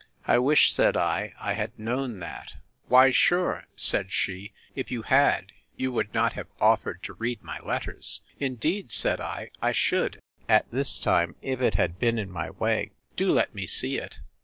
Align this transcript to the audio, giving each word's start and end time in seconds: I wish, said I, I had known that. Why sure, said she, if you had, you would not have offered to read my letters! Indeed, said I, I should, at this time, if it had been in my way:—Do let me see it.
I 0.25 0.39
wish, 0.39 0.73
said 0.73 0.97
I, 0.97 1.35
I 1.39 1.53
had 1.53 1.77
known 1.77 2.21
that. 2.21 2.55
Why 2.87 3.11
sure, 3.11 3.65
said 3.75 4.11
she, 4.11 4.51
if 4.73 4.89
you 4.89 5.03
had, 5.03 5.51
you 5.77 5.91
would 5.91 6.11
not 6.11 6.33
have 6.33 6.47
offered 6.59 7.03
to 7.03 7.13
read 7.13 7.43
my 7.43 7.59
letters! 7.59 8.21
Indeed, 8.39 8.91
said 8.91 9.21
I, 9.21 9.51
I 9.61 9.73
should, 9.73 10.19
at 10.49 10.65
this 10.71 10.97
time, 10.97 11.35
if 11.43 11.61
it 11.61 11.75
had 11.75 11.99
been 11.99 12.17
in 12.17 12.31
my 12.31 12.49
way:—Do 12.49 13.31
let 13.31 13.53
me 13.53 13.67
see 13.67 13.97
it. 13.99 14.21